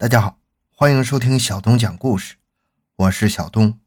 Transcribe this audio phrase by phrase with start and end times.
[0.00, 0.38] 大家好，
[0.70, 2.36] 欢迎收听小东讲故事，
[2.94, 3.80] 我是小东。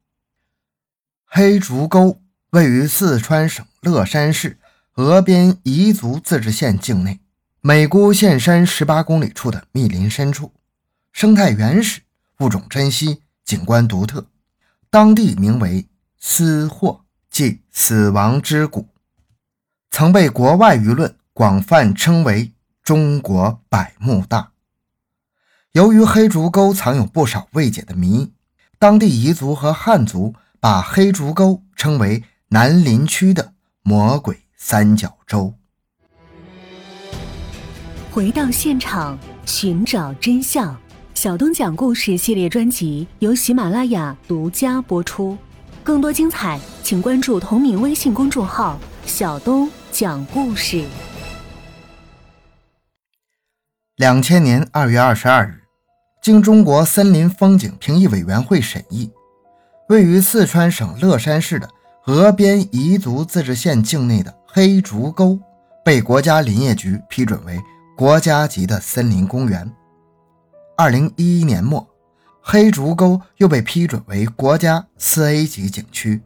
[1.24, 4.60] 黑竹沟位于四川省乐山市
[4.94, 7.22] 峨边彝族自治县境内，
[7.62, 10.52] 美姑县山十八公里处的密林深处，
[11.14, 12.02] 生态原始，
[12.40, 14.28] 物种珍稀，景观独特。
[14.90, 15.88] 当地名为
[16.20, 18.90] 死货，即死亡之谷，
[19.90, 22.52] 曾被国外舆论广泛称为
[22.84, 24.51] 中国百慕大。
[25.74, 28.34] 由于黑竹沟藏有不少未解的谜，
[28.78, 35.54] 当地彝族和汉族把黑竹沟称为南林区的魔鬼三角洲。
[38.12, 40.78] 回到现场，寻找真相。
[41.14, 45.38] 小东讲故事系列专辑由喜马拉雅独家播出，
[45.84, 50.84] 更多精彩，请关注同名微信公众号“小东讲故事”。
[53.96, 55.61] 两千年二月二十二日。
[56.22, 59.12] 经中国森林风景评议委员会审议，
[59.90, 61.68] 位于四川省乐山市的
[62.06, 65.40] 峨边彝族自治县境内的黑竹沟
[65.84, 67.60] 被国家林业局批准为
[67.98, 69.68] 国家级的森林公园。
[70.78, 71.88] 二零一一年末，
[72.40, 76.22] 黑竹沟又被批准为国家四 A 级景区。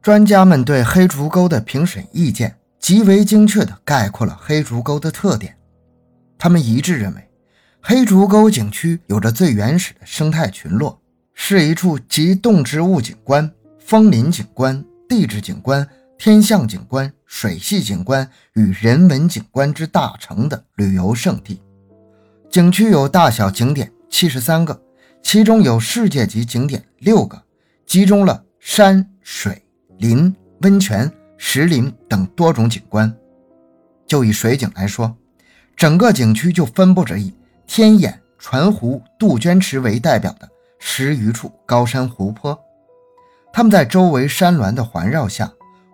[0.00, 5.54] 专家们对黑竹沟的评审意见极为精确地概括了黑竹沟的特点，
[6.38, 7.28] 他们一致认为。
[7.86, 10.98] 黑竹沟景区有着最原始的生态群落，
[11.34, 21.60] 是一处集动植物景观、枫林景观、地质景观、天象景观、水系景观与人文景观之大成的旅游胜地。
[22.50, 24.80] 景区有大小景点七十三个，
[25.22, 27.42] 其中有世界级景点六个，
[27.84, 29.62] 集中了山水、
[29.98, 33.14] 林、温泉、石林等多种景观。
[34.06, 35.14] 就以水景来说，
[35.76, 37.30] 整个景区就分布着以
[37.66, 40.48] 天眼、船湖、杜鹃池为代表的
[40.78, 42.58] 十余处高山湖泊，
[43.52, 45.50] 它们在周围山峦的环绕下，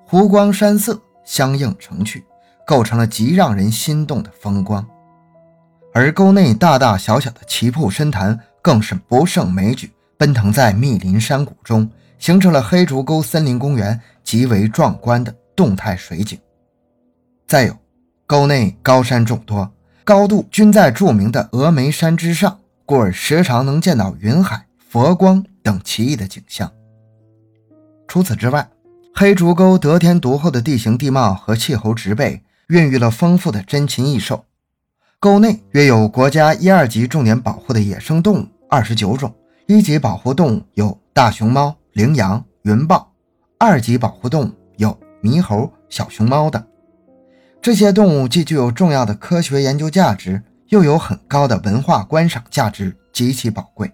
[0.07, 2.25] 湖光山色相映成趣，
[2.67, 4.85] 构成了极让人心动的风光。
[5.95, 11.89] 而沟内大大小小的奇瀑深潭更是不胜枚举，奔腾在密林山谷中，
[12.19, 16.39] 形成了黑竹沟森林公园极为壮观的动态水景。
[17.47, 17.77] 再有，
[18.27, 19.69] 沟内高山众多。
[20.11, 26.69] 高度均在著名的峨眉山之上，故而时常能见到云海、佛光等奇异的景象。
[28.09, 28.69] 除此之外，
[29.15, 34.45] 黑竹沟得天独厚的地形地貌和气候植被，孕育了丰富的珍禽异兽。
[35.21, 39.33] 沟内约有国家一二级重点保护的野生动物二十九种，
[39.69, 43.13] 一级保护动物有大熊猫、羚羊、云豹，
[43.61, 46.61] 二级保护动物有猕猴、小熊猫等。
[47.63, 53.91] 这些动物既具有重要的科学研究价值，又有很高的文化观赏价值，极其宝贵。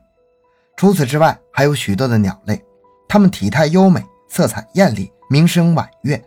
[0.76, 2.62] 除此之外，还有许多的鸟类，
[3.08, 6.22] 它们体态优美，色彩艳丽，鸣声婉约。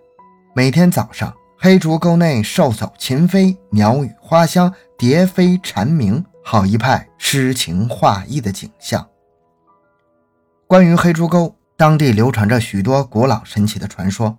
[0.53, 9.07] 每天早上，黑竹沟内兽走禽飞，鸟语花香，蝶飞蝉鸣，好一派诗情画意的景象。
[10.67, 14.37] 关于黑竹沟，当地流传着许多古老神奇的传说。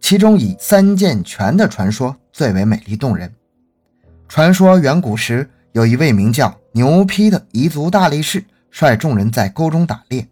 [0.00, 3.32] 其中以三剑泉的传说最为美丽动人。
[4.28, 10.26] 传说远古时有一位名叫牛批的彝族大力士，率众人在沟中打猎。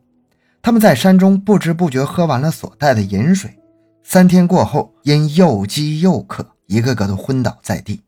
[0.62, 3.59] 他们在山中不知不觉喝完了所带的饮水，
[4.03, 8.03] 三天过后，因又饥又渴，一个个都昏倒在地。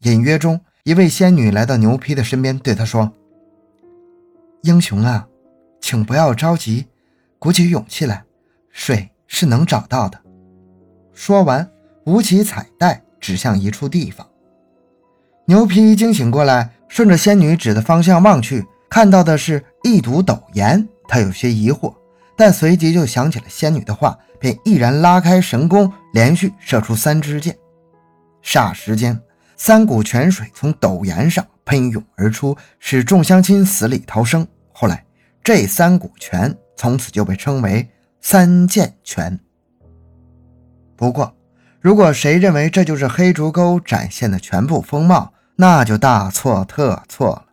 [0.00, 3.12] 隐约中，一位仙女来到牛批的身边，对他说
[4.62, 5.26] ：“英雄啊，
[5.80, 6.86] 请不要着急，
[7.38, 8.24] 鼓起勇气来，
[8.70, 10.20] 水是能找到的。”
[11.16, 11.68] 说完，
[12.04, 14.24] 舞起彩带，指向一处地方。
[15.46, 20.86] 牛皮惊醒过来，顺着仙女指的方向望去，看到的是一堵陡岩。
[21.08, 21.94] 他有些疑惑，
[22.36, 27.56] 但随即就想起了仙女的话，便毅然拉开神弓，连续射出三支箭。
[28.44, 29.18] 霎时间，
[29.56, 34.46] 三股泉水从陡岩上喷涌而出，使众乡亲死里逃生。
[34.70, 35.02] 后来，
[35.42, 37.88] 这三股泉从此就被称为
[38.20, 39.40] 三涧泉。
[40.96, 41.34] 不过，
[41.80, 47.44] 如果谁认为这就是黑竹沟展现的全部风貌，那就大错特错了。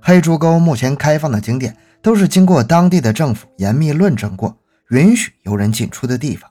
[0.00, 4.56] 黑竹沟目前开放的景点都是经过当地的政府严密论证过，
[4.90, 6.50] 允许游人进出的地方，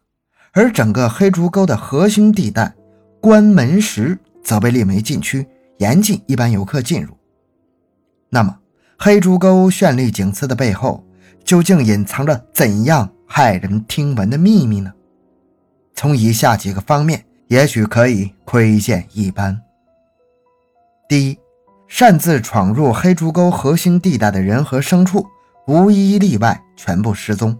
[0.53, 2.73] 而整个黑竹沟的核心地带
[3.19, 5.45] 关门石则被列为禁区，
[5.77, 7.17] 严禁一般游客进入。
[8.29, 8.57] 那么，
[8.97, 11.03] 黑竹沟绚丽景色的背后，
[11.43, 14.93] 究竟隐藏着怎样骇人听闻的秘密呢？
[15.99, 19.61] 从以下几个方面，也许可以窥见一斑。
[21.09, 21.37] 第一，
[21.89, 25.27] 擅自闯入黑竹沟核心地带的人和牲畜，
[25.67, 27.53] 无一例外全部失踪。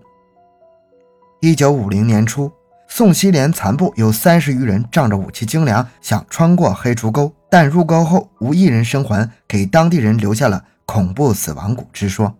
[1.41, 2.49] 一九五零年初，
[2.87, 12.33] 宋希濂残部有三十余人仗着武器精良，想穿过黑竹沟，但入沟后无一人生还，给当地人留下了恐怖死亡谷之说。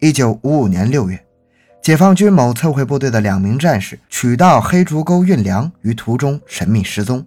[0.00, 1.24] 一九五五年六月，
[1.82, 7.26] 解放军某测绘部队的两名战士取到黑竹沟运粮，于途中神秘失踪。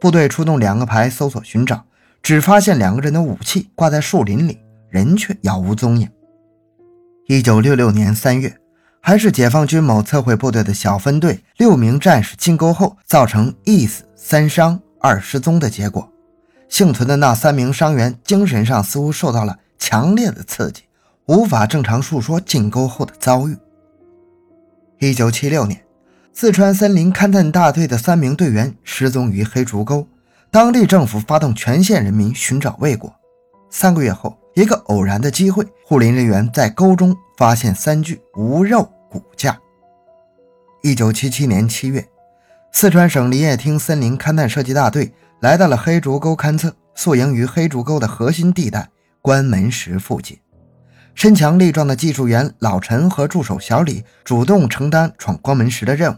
[0.00, 1.84] 部队出动两个排搜索寻找，
[2.22, 4.58] 只发现两个人的武器挂在树林里，
[4.88, 6.08] 人却杳无踪影。
[7.26, 8.56] 一九六六年三月，
[9.00, 16.10] 还是解放军某测绘部队的小分队六名战士进沟后，造成一死三伤二失踪的结果。
[16.70, 20.84] 幸存的那三名伤员精神上似乎受到了强烈的刺激。
[21.26, 23.56] 无法正常述说进沟后的遭遇。
[25.02, 25.84] 一九七六年，
[26.32, 30.06] 四川森林勘探大队的三名队员失踪于黑竹沟，
[30.48, 33.12] 当地政府发动全县人民寻找未果。
[33.68, 39.58] 三个月后，一个偶然的机会，护林人员在沟中发现三具无肉骨架。
[40.84, 42.06] 一九七七年七月，
[42.70, 48.88] 四川省林业厅森林勘探设计大队来到了黑竹沟勘测，宿营于黑竹沟的核心地带
[49.20, 50.38] 关门石附近。
[51.14, 56.16] 身强力壮的技术员老陈和助手小李主动承担闯关门石的任务。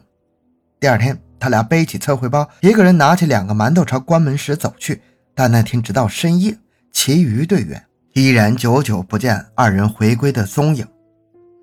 [0.80, 5.02] 第二天，他俩背起测绘包，一个人拿起两个馒头朝关门石走去。
[5.34, 6.56] 但那天直到深夜，
[6.92, 10.86] 其余队员依然久久不见二人回归的踪影。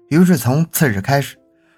[0.10, 1.38] 于是从次日开始，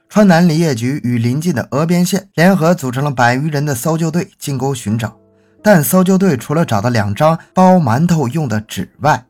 [0.09, 5.15] 川南林业局与邻近的峨边县联合组成了百余人的搜救队进沟寻找。
[5.61, 9.23] 但搜救队除了找到两张包馒头用的纸外，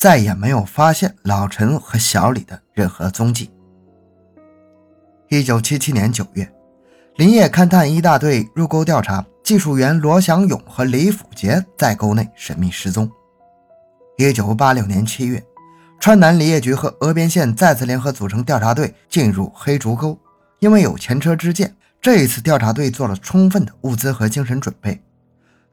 [0.00, 3.50] 再也没有发现老陈和小李的任何踪迹。
[5.28, 6.50] 一九七七年九月，
[7.16, 13.10] 林业勘探一大队入沟调查，技术员罗祥勇和李辅杰在沟内神秘失踪。
[14.16, 15.44] 一九八六年七月，
[16.00, 20.18] 川南林业局和峨边县再次联合组成调查队进入黑竹沟，
[20.60, 24.98] 因为有前车之鉴，这一次调查队做了充分的物资和精神准备。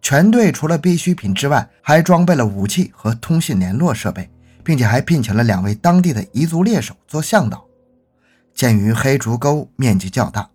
[0.02, 4.30] 全队除了必需品之外，还装备了武器和通信联络设备，
[4.64, 7.66] 并且还聘请了两位当地的彝族猎手做向导。
[8.54, 10.50] 鉴于黑竹沟面积较大，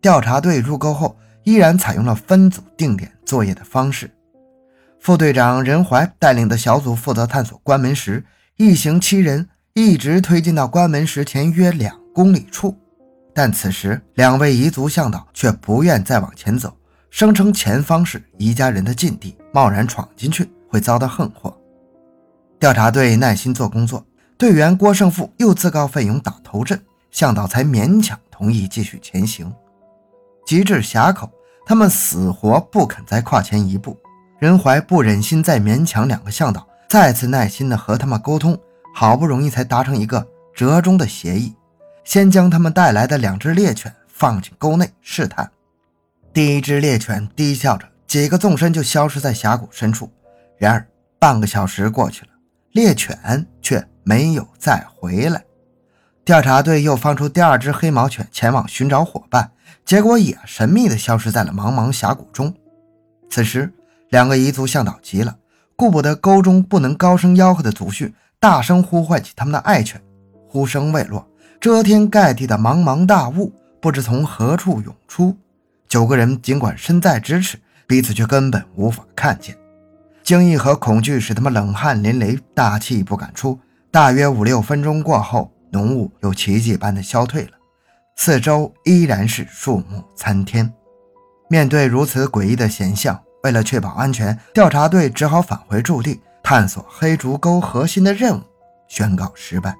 [0.00, 4.10] 调查队入沟后依然采用了分组定点作业的方式。
[5.00, 8.24] 副队长任怀带领的小组负责探索关门石，
[8.56, 12.76] 一行七人一直推进到关门石前约两公里处，
[13.34, 16.76] 但此时两位彝族向导却不愿再往前走。
[17.10, 21.56] 声称前方是一家人的禁地，贸然闯进去会遭到横祸。
[22.58, 24.04] 调查队耐心做工作，
[24.36, 29.52] 队员郭胜富又自告奋勇打头阵，向导才勉强同意继续前行。
[30.44, 31.30] 及至峡口，
[31.64, 33.96] 他们死活不肯再跨前一步。
[34.38, 38.56] 任怀不忍心再勉强两个向导，再次耐心地和他们沟通，
[38.94, 41.54] 好不容易才达成一个折中的协议：
[42.04, 45.50] 先将他们带来的两只猎犬放进沟内试探。
[46.38, 50.08] 第一只猎犬低笑着，几个纵身就消失在峡谷深处。
[50.56, 50.86] 然而，
[51.18, 52.28] 半个小时过去了，
[52.70, 55.42] 猎犬却没有再回来。
[56.24, 59.50] 调查队又放出第二只黑毛犬前往寻找伙伴，
[59.84, 62.54] 结果也神秘地消失在了茫茫峡谷中。
[63.28, 63.74] 此时，
[64.10, 65.36] 两个彝族向导急了，
[65.74, 70.00] 顾不得沟中不能高声吆喝的祖训，大声呼唤起他们的爱犬。
[70.48, 71.28] 呼声未落，
[71.60, 75.36] 遮天盖地的茫茫大雾不知从何处涌出。
[75.88, 79.56] 九个人尽管身在咫尺，彼此却根本无法看见。
[80.22, 83.58] 惊异和恐惧使他们冷汗淋漓，大气不敢出。
[83.90, 87.52] 大约五六分钟过后，浓雾又奇迹般的消退了，
[88.16, 90.70] 四周依然是树木参天。
[91.48, 98.42] 面对如此诡异的现象，为了确保安全，调查队只好返回驻地，探索黑竹沟核心的任务
[98.88, 99.74] 宣告失败。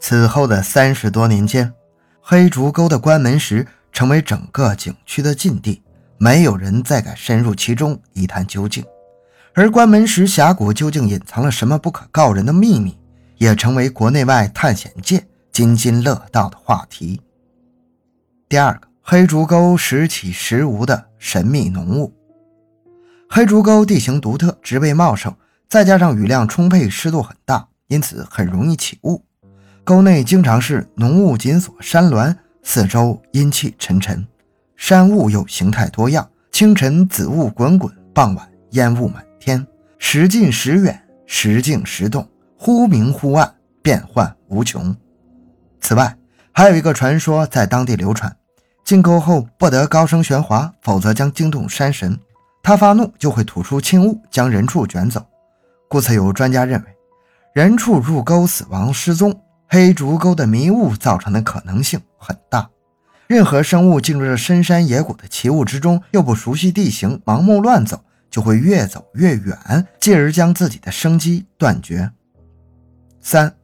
[0.00, 1.74] 此后的三十多年间，
[2.20, 3.66] 黑竹沟的关门石。
[3.92, 5.82] 成为整个景区的禁地，
[6.18, 8.84] 没有人再敢深入其中一探究竟。
[9.54, 12.96] 而关门石峡谷究竟隐藏了什么不可告人的秘密，
[13.38, 17.20] 也成为国内外探险界津津乐道的话题。
[18.48, 22.14] 第二个，黑竹沟时起时无的神秘浓雾。
[23.28, 25.34] 黑竹沟地形独特，植被茂盛，
[25.68, 29.24] 再加上雨量充沛，湿度很大，因此很容易起雾。
[29.82, 32.36] 沟内经常是浓雾紧锁山峦。
[32.70, 34.22] 四周阴气沉沉，
[34.76, 36.28] 山雾又形态多样。
[36.52, 39.66] 清晨紫雾滚滚，傍晚烟雾满天，
[39.98, 44.94] 时近时远，时静时动，忽明忽暗，变幻无穷。
[45.80, 46.14] 此外，
[46.52, 48.36] 还有一个传说在当地流传：
[48.84, 52.20] 进沟后不得高声喧哗，否则将惊动山神，
[52.62, 55.24] 他发怒就会吐出青雾，将人畜卷走。
[55.88, 56.86] 故此有专家认为，
[57.54, 62.70] 人畜入沟死亡失踪，黑竹沟的迷雾造成的可能性很大。
[63.26, 72.10] 任何生物进入这深山野谷的奇雾之中，又不熟悉地形，盲目乱走，就会越走越远，继而将自己的生机断绝。
[73.20, 73.54] 三，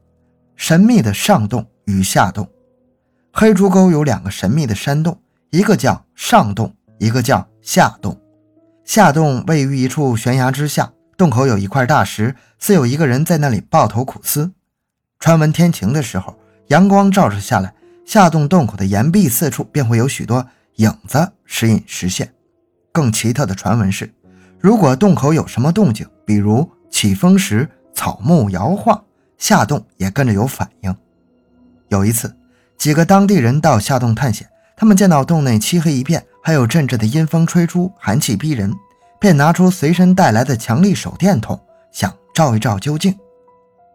[0.56, 2.46] 神秘的上洞与下洞。
[3.32, 5.18] 黑竹沟有两个神秘的山洞，
[5.50, 8.20] 一个叫上洞，一个叫下洞。
[8.84, 14.52] 下洞位于一处悬崖之下，洞口有一块大石，似有一个人在那里抱头苦思。
[15.18, 16.36] 传闻天晴的时候，
[16.68, 22.32] 阳光照射下来，下洞洞口的岩壁四处便会有许多影子时隐时现。
[22.92, 24.12] 更奇特的传闻是，
[24.60, 29.04] 如果洞口有什么动静，比如起风时草木摇晃，
[29.38, 30.94] 下洞也跟着有反应。
[31.88, 32.34] 有一次。
[32.76, 38.74] 几个当地人到下洞探险，他们见到洞内漆黑一片，还有阵阵的阴风吹出，寒气逼人，
[39.20, 41.58] 便拿出随身带来的强力手电筒，
[41.92, 43.16] 想照一照究竟。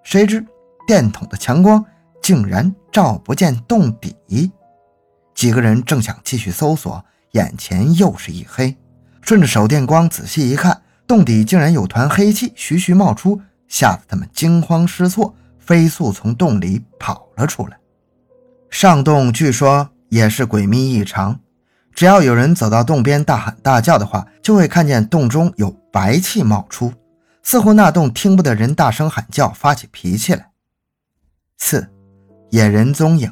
[0.01, 0.43] 谁知
[0.89, 1.86] 电筒的强光
[2.19, 4.51] 竟然照不见洞底。
[5.36, 8.75] 几个人正想继续搜索，眼前又是一黑，
[9.22, 17.77] 顺着手电光仔细一看，洞底竟然有团黑气徐徐冒出，吓得他们惊慌失措，飞速从洞里跑了出来。
[18.72, 21.39] 上洞据说也是诡秘异常，
[21.93, 26.91] 只要有人走到洞边大喊大叫的话，就会看见洞中有白气冒出，
[27.43, 30.48] 似乎那洞听不得人大声喊叫，发起脾气来。
[31.59, 31.87] 四，
[32.49, 33.31] 野人踪影。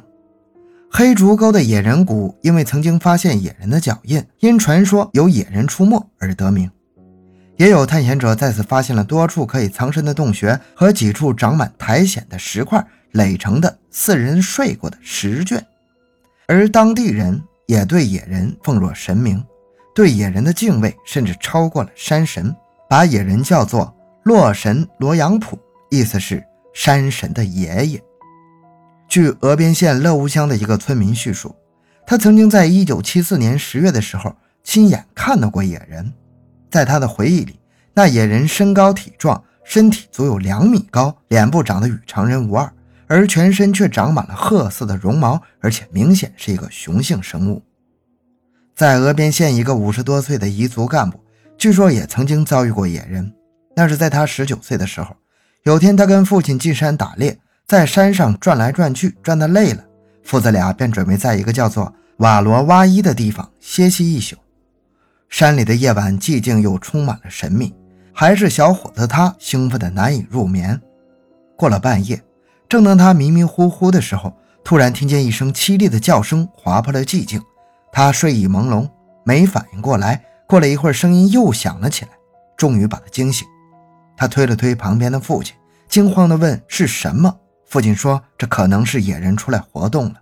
[0.92, 6.70] 黑竹沟的野人谷因为曾经发现野人的脚印，因传说有野人出没而得名。
[7.56, 12.86] 也有探险者在此发现了多处可以藏身的洞穴和几处长满苔藓的石块。
[13.14, 15.66] 垒成的四人睡过的石卷，
[16.46, 19.44] 而当地人也对野人奉若神明，
[19.96, 22.54] 对野人的敬畏甚至超过了山神，
[22.90, 25.58] 把野人叫做洛神罗阳普，
[25.90, 26.44] 意思是
[26.74, 28.04] 山神的爷爷。
[29.08, 31.56] 据峨边县乐屋乡的一个村民叙述，
[32.06, 36.14] 他曾经在1974年10月的时候亲眼看到过野人，
[36.70, 37.60] 在他的回忆里，
[37.94, 42.72] 那野人身高体壮，身体足有两米高，脸部长得与常人无二。
[43.10, 47.64] 而全身却长满了褐色的绒毛，而且明显是一个雄性生物。
[48.76, 51.18] 在峨边县，一个五十多岁的彝族干部，
[51.58, 53.34] 据说也曾经遭遇过野人。
[53.78, 55.16] 那是在他十九岁的时候，
[55.64, 59.84] 有天他跟父亲进山打猎，在山上转来转去，转得累了，
[60.24, 64.38] 父子俩便准备在一个叫做瓦罗哇伊的地方歇息一宿。
[65.28, 67.76] 山里的夜晚寂静又充满了神秘，
[68.14, 70.82] 还是小伙子他兴奋的难以入眠。
[71.58, 72.22] 过了半夜。
[72.70, 74.34] 正当他迷迷糊糊的时候，
[74.64, 77.42] 突然听见一声凄厉的叫声，划破了寂静。
[77.92, 78.90] 他睡意朦胧，
[79.26, 80.24] 没反应过来。
[80.48, 82.12] 过了一会儿，声音又响了起来，
[82.56, 83.46] 终于把他惊醒。
[84.16, 85.54] 他推了推旁边的父亲，
[85.90, 87.34] 惊慌地问：“是什么？”
[87.68, 90.22] 父亲说：“这可能是野人出来活动了。”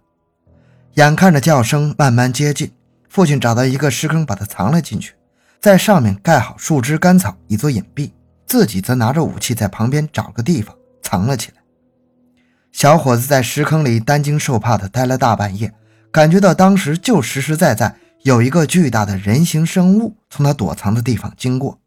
[0.95, 2.71] 眼看着叫声慢慢接近，
[3.07, 5.13] 父亲找到一个石坑，把它藏了进去，
[5.59, 8.11] 在上面盖好树枝干草，以作隐蔽。
[8.47, 11.57] 自己则拿着武器在旁边找个地方藏了起来。
[12.71, 15.73] 小伙子在石坑里担惊受怕地待了大半夜，
[16.11, 21.79] 感觉到当时就实实在在有一个巨大的人形生物从他躲藏的地方经过，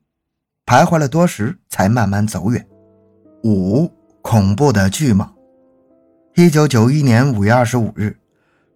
[0.67, 2.67] 徘徊了多时才慢慢走远。
[3.45, 5.38] 五恐怖的巨蟒。
[6.39, 8.17] 一九九一年五月二十五日，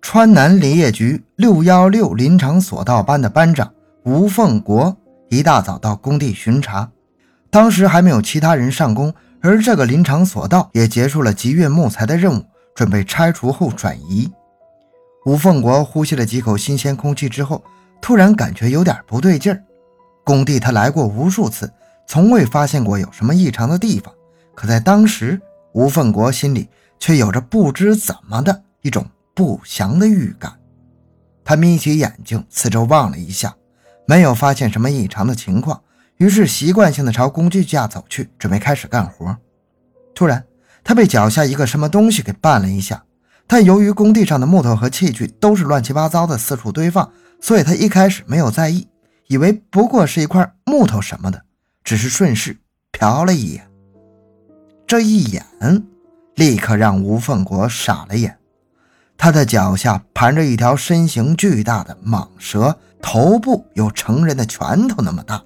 [0.01, 4.97] 川南林业局六幺六林场索道班的班长吴凤国
[5.29, 6.91] 一大早到工地巡查，
[7.53, 9.15] 当时还没有其他人上工。
[9.41, 14.29] 而这个林场索道也结束了集运木材的任务，准备拆除后转移。
[15.25, 17.63] 吴凤国呼吸了几口新鲜空气之后，
[18.01, 19.63] 突然感觉有点不对劲儿。
[20.25, 21.73] 工地他来过无数次，
[22.09, 24.13] 从未发现过有什么异常的地方。
[24.53, 25.41] 可在当时，
[25.75, 26.69] 吴凤国心里
[27.03, 29.05] 却有着不知怎么的一种
[29.35, 30.53] 不祥的预感。
[31.43, 33.53] 他眯起眼睛，四周望了一下，
[34.07, 35.83] 没有发现什么异常的情况。
[36.19, 39.37] 于是习惯性的朝工具架走去，准备开始干活。
[40.15, 40.45] 突然，
[40.85, 43.03] 他被脚下一个什么东西给绊了一下。
[43.49, 48.87] 但由于工地上的木头和器具都是乱七八糟的，四处堆放，所以他一开始没有在意，
[49.27, 51.43] 以为不过是一块木头什么的，
[51.83, 52.57] 只是顺势
[52.93, 53.69] 瞟了一眼。
[54.87, 55.45] 这一眼，
[56.35, 58.39] 立刻让吴凤国傻了眼。
[59.17, 65.41] 他的脚下盘着一条身形巨大的蟒蛇，头部有成人的拳头那么大。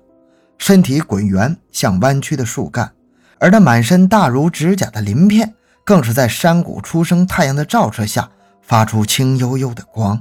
[0.59, 2.91] 身体滚圆，像弯曲的树干，
[3.39, 8.31] 而那满身大如指甲的鳞片，更是在山谷初升太阳的照射下
[8.63, 10.19] 发出青幽幽的光。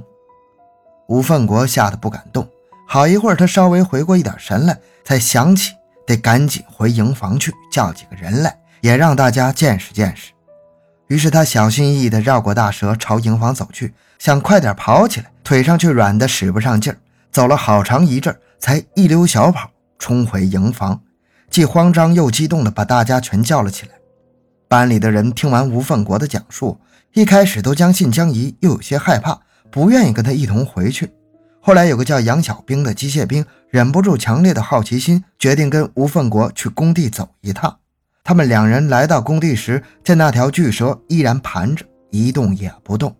[1.08, 2.46] 吴凤国吓得不敢动，
[2.86, 5.72] 好一会儿，他稍微回过一点神来，才想起
[6.06, 10.35] 得赶紧回营房去叫几个人来，也让大家见识见识。
[11.08, 16.98] 于是他小心翼翼地绕过大蛇，朝营房走去，想快点跑起来，腿上却软得使不上劲儿。
[17.30, 21.00] 走了好长一阵，才一溜小跑冲回营房，
[21.50, 23.92] 既慌张又激动地把大家全叫了起来。
[24.68, 26.80] 班里的人听完吴凤国的讲述，
[27.12, 29.38] 一开始都将信将疑，又有些害怕，
[29.70, 31.12] 不愿意跟他一同回去。
[31.60, 37.78] 后来有个叫杨小兵的机械兵，忍不住强烈的好奇心，决定跟吴凤国去工地走一趟。
[38.26, 43.14] 他们两人来到工地时，见那条巨蛇依然盘着，一动也不动。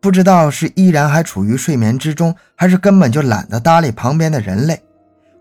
[0.00, 4.82] 不知道是依然还处于睡眠之中，还是根本就懒得搭理旁边的人类。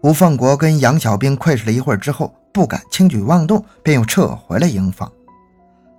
[0.03, 5.09] 吴凤国跟杨小兵窥视了一会儿之后，不敢轻举妄动，便又撤回了营房。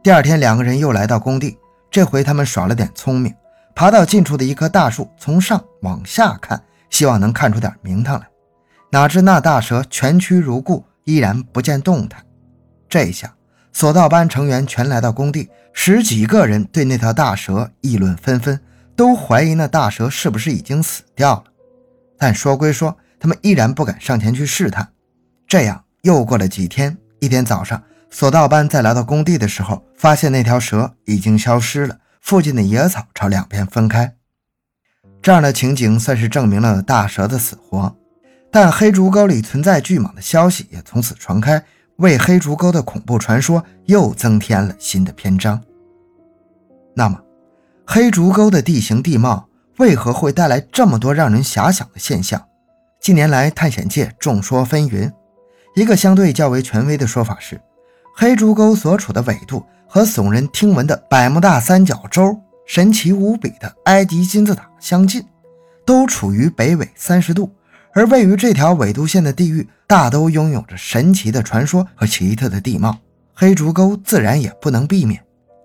[0.03, 1.57] 第二天，两个人又来到工地，
[1.91, 3.35] 这回他们耍了点聪明，
[3.75, 8.29] 爬到近处的一棵大树，从上往下看，希望能看出点名堂来。
[8.91, 12.23] 哪知那大蛇蜷曲如故，依然不见动弹。
[12.89, 13.35] 这下，
[13.73, 18.59] 索道班成员全来到工地，十几个人对那条大蛇议论纷纷，
[18.97, 21.45] 都怀疑那大蛇是不是已经死掉了。
[22.17, 24.89] 但说归说，他们依然不敢上前去试探。
[25.47, 34.15] 这样又过了几天，一天早上，索道班再来到工地的时候，发现那条蛇已经消失了，附近的野草朝两边分开。
[35.21, 37.97] 这样的情景算是证明了大蛇的死活，
[38.51, 41.65] 但黑竹沟里存在巨蟒的消息也从此传开。
[41.99, 45.61] 为黑竹沟的恐怖传说又增添了新的篇章。
[46.95, 47.21] 那么，
[47.85, 52.41] 黑竹沟的地形地貌为何会带来这么多让人遐想的现象？
[53.01, 55.11] 近年来，探险界众说纷纭。
[55.75, 57.61] 一个相对较为权威的说法是，
[58.15, 65.25] 黑竹沟所处的纬度和耸人听闻的百慕大三角洲、神奇无比的埃及金字塔相近，
[65.85, 67.51] 都处于北纬三十度。
[67.95, 72.97] 而位于这条纬度线的地域，大都拥有着神奇的传说和奇特的地貌，
[73.35, 75.21] 黑竹沟自然也不能避免。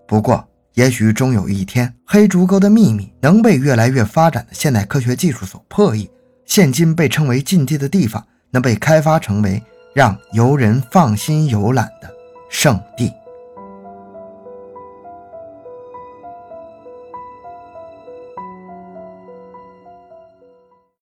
[0.07, 6.09] 不过，也许终有一天，黑竹沟的秘密能被越来越发展的现代科学技术所破译，
[6.45, 9.61] 现今被称为禁地的地方，能被开发成为
[9.93, 12.09] 让游人放心游览的
[12.49, 13.11] 圣地。